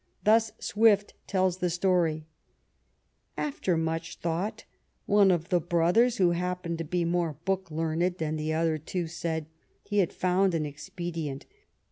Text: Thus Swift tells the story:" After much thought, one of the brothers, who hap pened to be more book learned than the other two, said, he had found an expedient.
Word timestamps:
Thus 0.23 0.51
Swift 0.57 1.13
tells 1.27 1.57
the 1.57 1.69
story:" 1.69 2.25
After 3.51 3.77
much 3.77 4.17
thought, 4.17 4.63
one 5.05 5.29
of 5.29 5.49
the 5.49 5.59
brothers, 5.59 6.17
who 6.17 6.31
hap 6.31 6.63
pened 6.63 6.79
to 6.79 6.83
be 6.83 7.05
more 7.05 7.33
book 7.45 7.69
learned 7.69 8.17
than 8.17 8.35
the 8.35 8.51
other 8.51 8.79
two, 8.79 9.05
said, 9.05 9.45
he 9.83 9.99
had 9.99 10.11
found 10.11 10.55
an 10.55 10.65
expedient. 10.65 11.45